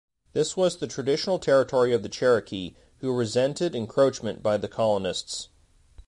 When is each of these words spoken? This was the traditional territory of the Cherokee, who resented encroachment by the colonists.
This 0.33 0.57
was 0.57 0.77
the 0.77 0.87
traditional 0.87 1.37
territory 1.37 1.93
of 1.93 2.01
the 2.01 2.09
Cherokee, 2.09 2.73
who 3.01 3.15
resented 3.15 3.75
encroachment 3.75 4.41
by 4.41 4.57
the 4.57 4.67
colonists. 4.67 5.49